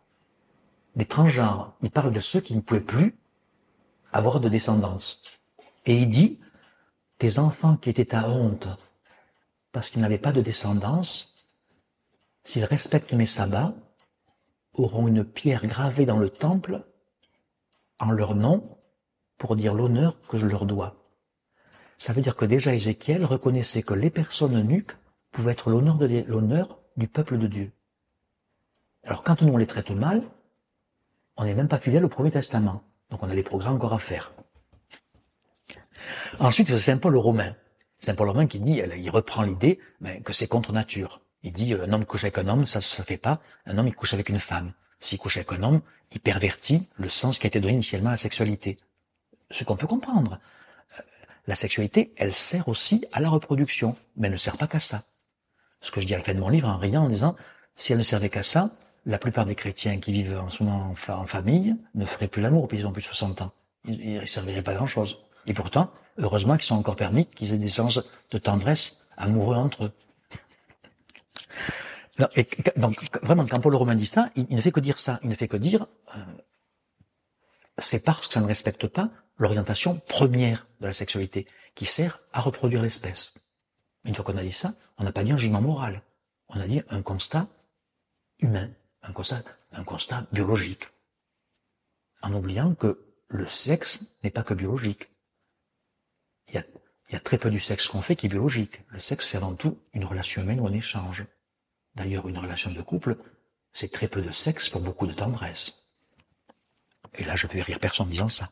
[0.96, 3.16] des transgenres, il parle de ceux qui ne pouvaient plus
[4.12, 5.38] avoir de descendance.
[5.86, 6.40] Et il dit,
[7.18, 8.68] tes enfants qui étaient à honte
[9.72, 11.46] parce qu'ils n'avaient pas de descendance,
[12.42, 13.74] s'ils respectent mes sabbats,
[14.74, 16.84] auront une pierre gravée dans le temple
[17.98, 18.78] en leur nom
[19.38, 20.96] pour dire l'honneur que je leur dois.
[21.98, 24.96] Ça veut dire que déjà Ézéchiel reconnaissait que les personnes nuques
[25.32, 27.72] pouvaient être l'honneur l'honneur du peuple de Dieu.
[29.04, 30.22] Alors quand nous on les traite mal,
[31.36, 32.82] on n'est même pas fidèle au Premier Testament.
[33.10, 34.32] Donc on a des progrès encore à faire.
[36.38, 37.54] Ensuite, c'est Saint Paul romain.
[38.04, 39.78] Saint Paul romain qui dit, il reprend l'idée
[40.24, 41.20] que c'est contre nature.
[41.42, 43.40] Il dit, un homme couche avec un homme, ça ne fait pas.
[43.66, 44.72] Un homme, il couche avec une femme.
[44.98, 45.80] S'il couche avec un homme,
[46.12, 48.78] il pervertit le sens qui a été donné initialement à la sexualité
[49.50, 50.38] ce qu'on peut comprendre.
[51.46, 55.02] La sexualité, elle sert aussi à la reproduction, mais elle ne sert pas qu'à ça.
[55.80, 57.34] Ce que je dis à la fin de mon livre en riant en disant,
[57.74, 58.70] si elle ne servait qu'à ça,
[59.06, 62.68] la plupart des chrétiens qui vivent en ce moment en, famille ne feraient plus l'amour,
[62.68, 63.52] puis ils ont plus de 60 ans.
[63.86, 65.24] Ils ne serviraient pas grand-chose.
[65.46, 69.84] Et pourtant, heureusement qu'ils sont encore permis qu'ils aient des sens de tendresse amoureux entre
[69.84, 69.92] eux.
[72.76, 75.18] donc vraiment, quand Paul Romain dit ça, il, ne fait que dire ça.
[75.22, 76.18] Il ne fait que dire, euh,
[77.78, 79.08] c'est parce que ça ne respecte pas
[79.38, 83.34] l'orientation première de la sexualité, qui sert à reproduire l'espèce.
[84.04, 86.02] Une fois qu'on a dit ça, on n'a pas dit un jugement moral.
[86.48, 87.46] On a dit un constat
[88.40, 88.70] humain,
[89.02, 90.88] un constat, un constat biologique.
[92.22, 95.10] En oubliant que le sexe n'est pas que biologique.
[96.48, 96.64] Il y, a,
[97.08, 98.82] il y a très peu du sexe qu'on fait qui est biologique.
[98.88, 101.24] Le sexe, c'est avant tout une relation humaine ou un échange.
[101.94, 103.16] D'ailleurs, une relation de couple,
[103.72, 105.86] c'est très peu de sexe pour beaucoup de tendresse.
[107.14, 108.50] Et là, je vais rire personne en disant ça.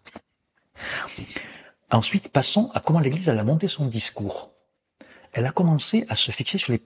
[1.91, 4.53] Ensuite, passons à comment l'Église a monté son discours.
[5.33, 6.83] Elle a commencé à se fixer sur les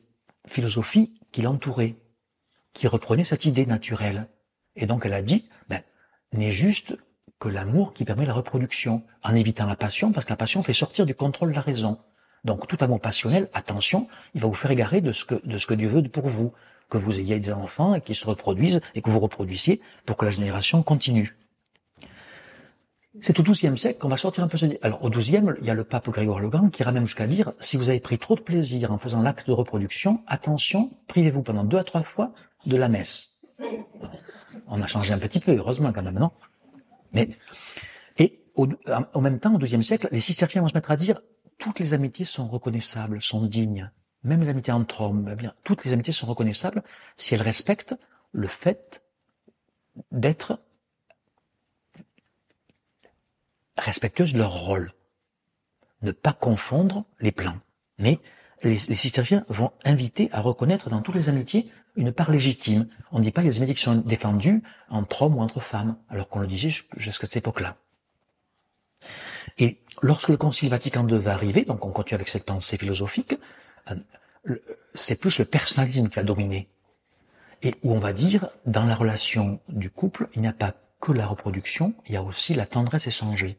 [0.46, 1.96] philosophies qui l'entouraient,
[2.73, 4.29] qui reprenaient cette idée naturelle.
[4.77, 5.83] Et donc elle a dit, ben,
[6.33, 6.97] n'est juste
[7.39, 10.73] que l'amour qui permet la reproduction, en évitant la passion, parce que la passion fait
[10.73, 11.99] sortir du contrôle de la raison.
[12.45, 15.67] Donc tout amour passionnel, attention, il va vous faire égarer de ce que, de ce
[15.67, 16.53] que Dieu veut pour vous,
[16.89, 20.25] que vous ayez des enfants et qu'ils se reproduisent et que vous reproduisiez pour que
[20.25, 21.37] la génération continue.
[23.21, 24.67] C'est au XIIe siècle qu'on va sortir un peu ce...
[24.81, 27.27] Alors au XIIe, il y a le pape Grégoire le Grand qui ira même jusqu'à
[27.27, 31.43] dire, si vous avez pris trop de plaisir en faisant l'acte de reproduction, attention, privez-vous
[31.43, 32.33] pendant deux à trois fois
[32.66, 33.40] de la messe.
[34.66, 36.31] On a changé un petit peu, heureusement quand même, non?
[37.12, 37.29] Mais
[38.18, 38.68] Et au,
[39.14, 41.20] en même temps, au XIIe siècle, les cisterciens vont se mettre à dire,
[41.59, 43.90] toutes les amitiés sont reconnaissables, sont dignes.
[44.25, 46.83] Même les amitiés entre hommes, eh bien, toutes les amitiés sont reconnaissables
[47.16, 47.96] si elles respectent
[48.33, 49.03] le fait
[50.11, 50.61] d'être
[53.77, 54.92] respectueuses de leur rôle.
[56.03, 57.59] Ne pas confondre les plans.
[57.98, 58.18] Mais
[58.62, 62.88] les, les cisterciens vont inviter à reconnaître dans toutes les amitiés une part légitime.
[63.11, 66.40] On ne dit pas les qui sont défendues entre hommes ou entre femmes, alors qu'on
[66.40, 67.76] le disait jusqu'à cette époque-là.
[69.59, 73.38] Et lorsque le Concile Vatican II va arriver, donc on continue avec cette pensée philosophique,
[73.90, 74.57] euh,
[74.94, 76.68] c'est plus le personnalisme qui va dominer.
[77.62, 81.12] Et où on va dire, dans la relation du couple, il n'y a pas que
[81.12, 83.59] la reproduction, il y a aussi la tendresse échangée.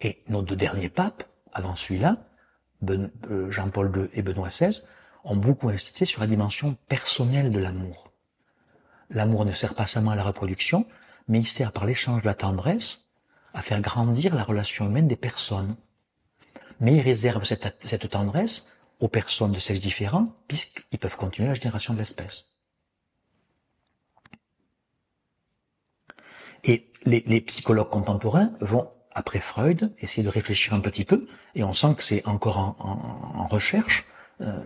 [0.00, 2.16] Et nos deux derniers papes, avant celui-là,
[2.88, 4.82] euh, Jean-Paul II et Benoît XVI,
[5.24, 8.12] ont beaucoup insisté sur la dimension personnelle de l'amour.
[9.10, 10.86] L'amour ne sert pas seulement à la reproduction,
[11.28, 13.10] mais il sert par l'échange de la tendresse
[13.54, 15.76] à faire grandir la relation humaine des personnes.
[16.78, 18.68] Mais il réserve cette, tendresse
[19.00, 22.46] aux personnes de sexes différents, puisqu'ils peuvent continuer la génération de l'espèce.
[26.64, 31.72] Et les, psychologues contemporains vont après Freud, essayer de réfléchir un petit peu, et on
[31.72, 34.04] sent que c'est encore en, recherche,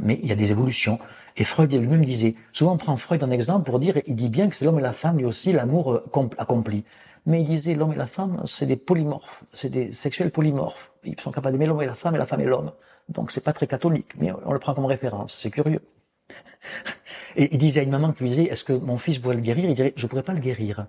[0.01, 0.99] mais il y a des évolutions.
[1.37, 4.49] Et Freud lui-même disait, souvent on prend Freud en exemple pour dire, il dit bien
[4.49, 6.85] que c'est l'homme et la femme, et aussi l'amour euh, accompli.
[7.27, 10.93] Mais il disait, l'homme et la femme, c'est des polymorphes, c'est des sexuels polymorphes.
[11.05, 12.73] Ils sont capables d'aimer l'homme et la femme, et la femme et l'homme.
[13.09, 15.81] Donc c'est pas très catholique, mais on le prend comme référence, c'est curieux.
[17.37, 19.41] Et il disait à une maman qui lui disait, est-ce que mon fils pourrait le
[19.41, 19.69] guérir?
[19.69, 20.87] Il dirait, je pourrais pas le guérir.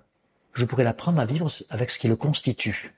[0.52, 2.94] Je pourrais l'apprendre à vivre avec ce qui le constitue.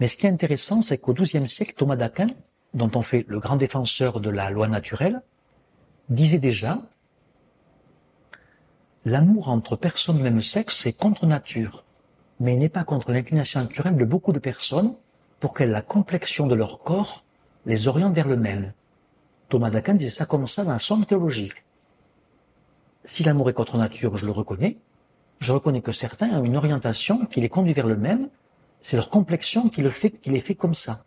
[0.00, 2.28] Mais ce qui est intéressant, c'est qu'au XIIe siècle, Thomas d'Aquin,
[2.74, 5.22] dont on fait le grand défenseur de la loi naturelle,
[6.08, 6.78] disait déjà
[9.04, 11.84] L'amour entre personnes de même sexe est contre nature,
[12.40, 14.94] mais il n'est pas contre l'inclination naturelle de beaucoup de personnes
[15.40, 17.24] pour que la complexion de leur corps
[17.66, 18.72] les oriente vers le même.
[19.48, 21.64] Thomas d'Aquin disait ça comme ça dans la somme théologique.
[23.04, 24.78] Si l'amour est contre nature, je le reconnais,
[25.40, 28.30] je reconnais que certains ont une orientation qui les conduit vers le même
[28.84, 31.06] c'est leur complexion qui, le fait, qui les fait comme ça.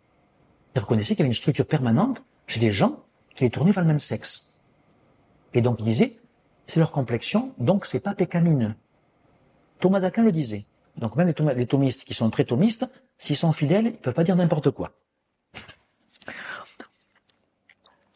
[0.74, 3.04] Ils reconnaissaient qu'il y avait une structure permanente chez les gens
[3.34, 4.54] qui les tournaient vers le même sexe.
[5.54, 6.18] Et donc ils disaient,
[6.66, 8.74] c'est leur complexion, donc c'est pas pécamineux.
[9.80, 10.66] Thomas d'Aquin le disait.
[10.96, 14.36] Donc même les, thomistes qui sont très thomistes, s'ils sont fidèles, ils peuvent pas dire
[14.36, 14.92] n'importe quoi.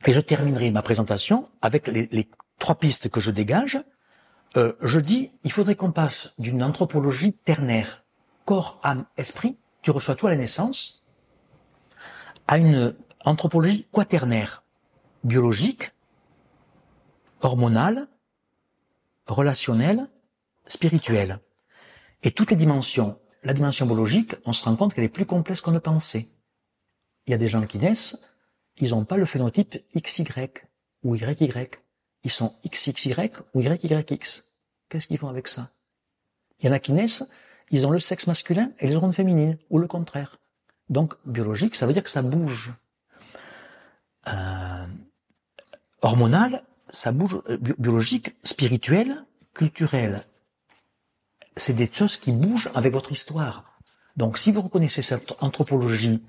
[0.04, 3.82] Et je terminerai ma présentation avec les, trois pistes que je dégage.
[4.56, 8.02] Euh, je dis, il faudrait qu'on passe d'une anthropologie ternaire
[8.44, 11.01] corps, âme, esprit, tu reçois tout à la naissance,
[12.46, 14.62] à une anthropologie quaternaire,
[15.24, 15.92] biologique,
[17.40, 18.08] hormonale,
[19.26, 20.08] relationnelle,
[20.66, 21.40] spirituelle.
[22.22, 25.60] Et toutes les dimensions, la dimension biologique, on se rend compte qu'elle est plus complexe
[25.60, 26.28] qu'on ne pensait.
[27.26, 28.28] Il y a des gens qui naissent,
[28.78, 30.24] ils n'ont pas le phénotype XY
[31.02, 31.68] ou YY.
[32.24, 34.44] Ils sont XXY ou YYX.
[34.88, 35.70] Qu'est-ce qu'ils font avec ça?
[36.60, 37.28] Il y en a qui naissent,
[37.70, 40.38] ils ont le sexe masculin et les hormones féminines, ou le contraire.
[40.92, 42.74] Donc, biologique, ça veut dire que ça bouge.
[44.28, 44.86] Euh,
[46.02, 49.24] hormonal, ça bouge, euh, biologique, spirituel,
[49.54, 50.26] culturel.
[51.56, 53.78] C'est des choses qui bougent avec votre histoire.
[54.18, 56.22] Donc, si vous reconnaissez cette anthropologie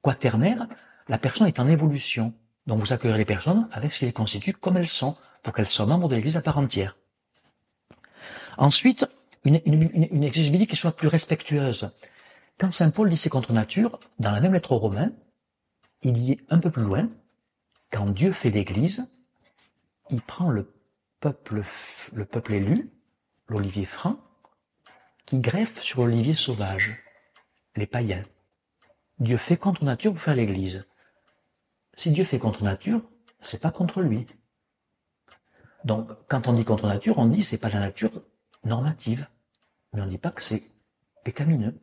[0.00, 0.66] quaternaire,
[1.08, 2.32] la personne est en évolution.
[2.66, 5.68] Donc, vous accueillerez les personnes avec ce qui les constitue comme elles sont, pour qu'elles
[5.68, 6.96] soient membres de l'Église à part entière.
[8.56, 9.06] Ensuite,
[9.44, 11.90] une, une, une qui soit plus respectueuse.
[12.58, 15.12] Quand Saint Paul dit c'est contre nature, dans la même lettre aux Romains,
[16.02, 17.08] il y est un peu plus loin,
[17.90, 19.08] quand Dieu fait l'Église,
[20.10, 20.72] il prend le
[21.20, 21.62] peuple,
[22.12, 22.90] le peuple élu,
[23.46, 24.18] l'olivier franc,
[25.24, 26.98] qui greffe sur l'olivier sauvage,
[27.76, 28.24] les païens.
[29.20, 30.86] Dieu fait contre nature pour faire l'Église.
[31.94, 33.02] Si Dieu fait contre nature,
[33.40, 34.26] c'est pas contre lui.
[35.84, 38.22] Donc, quand on dit contre nature, on dit c'est pas la nature
[38.64, 39.28] normative.
[39.92, 40.62] Mais on ne dit pas que c'est
[41.24, 41.80] pécamineux.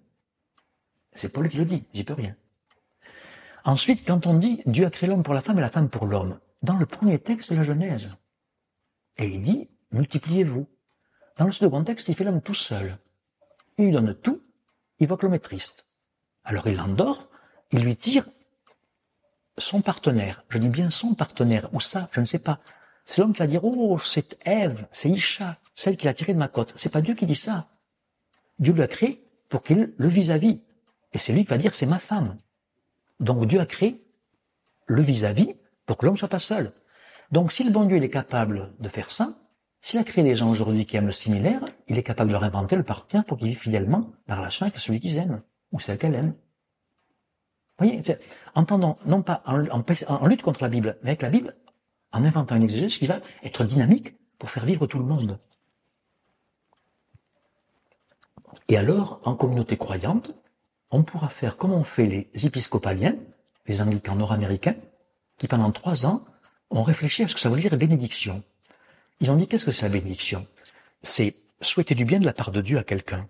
[1.15, 2.35] C'est Paul qui le dit, j'y peux rien.
[3.63, 6.05] Ensuite, quand on dit Dieu a créé l'homme pour la femme et la femme pour
[6.05, 8.09] l'homme, dans le premier texte de la Genèse,
[9.17, 10.67] et il dit multipliez-vous.
[11.37, 12.97] Dans le second texte, il fait l'homme tout seul.
[13.77, 14.41] Il lui donne tout,
[14.99, 15.87] il voit que l'homme est triste.
[16.43, 17.29] Alors il l'endort,
[17.71, 18.27] il lui tire
[19.57, 20.43] son partenaire.
[20.49, 22.59] Je dis bien son partenaire, ou ça, je ne sais pas.
[23.05, 26.39] C'est l'homme qui va dire, oh, c'est Ève, c'est Isha, celle qui l'a tiré de
[26.39, 26.73] ma côte.
[26.75, 27.67] C'est pas Dieu qui dit ça.
[28.59, 30.61] Dieu l'a créé pour qu'il le vis-à-vis.
[31.15, 32.37] Et c'est lui qui va dire, c'est ma femme.
[33.21, 34.05] Donc Dieu a créé
[34.85, 36.73] le vis-à-vis pour que l'homme soit pas seul.
[37.31, 39.33] Donc si le bon Dieu est capable de faire ça,
[39.79, 42.43] s'il a créé des gens aujourd'hui qui aiment le similaire, il est capable de leur
[42.43, 45.97] inventer le partenaire pour qu'ils vivent fidèlement la relation avec celui qu'ils aiment, ou celle
[45.97, 46.35] qu'elle aime.
[47.79, 48.01] Vous voyez,
[48.53, 51.55] entendons, non pas en, lutte contre la Bible, mais avec la Bible,
[52.11, 55.39] en inventant une exégèse qui va être dynamique pour faire vivre tout le monde.
[58.67, 60.35] Et alors, en communauté croyante,
[60.91, 63.15] on pourra faire comme ont fait les épiscopaliens,
[63.65, 64.75] les anglicans nord-américains,
[65.37, 66.25] qui pendant trois ans
[66.69, 68.43] ont réfléchi à ce que ça veut dire bénédiction.
[69.19, 70.45] Ils ont dit qu'est-ce que c'est la bénédiction?
[71.01, 73.29] C'est souhaiter du bien de la part de Dieu à quelqu'un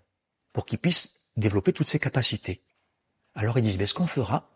[0.53, 2.61] pour qu'il puisse développer toutes ses capacités.
[3.33, 4.49] Alors ils disent, ben, ce qu'on fera,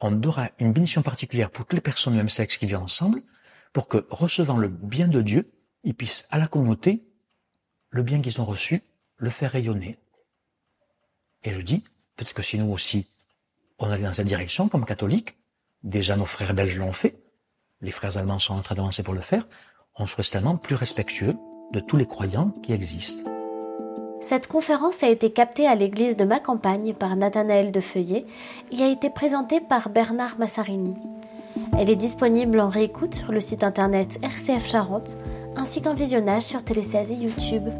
[0.00, 3.20] on aura une bénédiction particulière pour toutes les personnes du même sexe qui vivent ensemble,
[3.72, 5.52] pour que, recevant le bien de Dieu,
[5.84, 7.04] ils puissent à la communauté,
[7.90, 8.82] le bien qu'ils ont reçu,
[9.16, 9.98] le faire rayonner.
[11.42, 11.84] Et je dis,
[12.20, 13.06] peut-être que si nous aussi,
[13.78, 15.38] on allait dans cette direction comme catholiques,
[15.82, 17.16] déjà nos frères belges l'ont fait,
[17.80, 19.48] les frères allemands sont en train d'avancer pour le faire,
[19.96, 21.34] on serait tellement plus respectueux
[21.72, 23.30] de tous les croyants qui existent.
[24.20, 28.26] Cette conférence a été captée à l'église de ma campagne par Nathanaël de Feuillet
[28.70, 30.96] et a été présentée par Bernard Massarini.
[31.78, 35.16] Elle est disponible en réécoute sur le site internet RCF Charente
[35.56, 37.70] ainsi qu'en visionnage sur Télé 16 et YouTube.